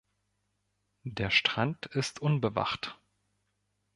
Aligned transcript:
Der 1.03 1.29
Strand 1.29 1.85
ist 1.85 2.23
unbewacht. 2.23 2.99